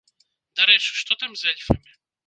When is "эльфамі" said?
1.55-1.99